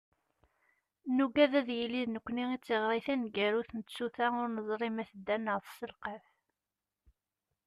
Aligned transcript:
Nugad 1.15 1.53
ad 1.59 1.69
yili 1.77 2.01
d 2.05 2.09
nekkni 2.09 2.45
i 2.55 2.57
d 2.57 2.61
tiɣri 2.65 2.99
taneggarut 3.05 3.71
n 3.73 3.81
tsuta 3.81 4.27
ur 4.41 4.49
neẓri 4.51 4.89
ma 4.91 5.03
tedder 5.09 5.39
neɣ 5.41 5.57
tesselqaf. 5.59 6.25